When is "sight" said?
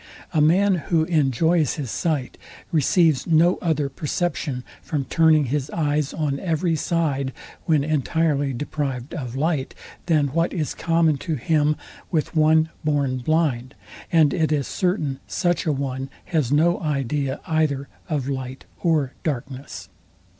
1.91-2.35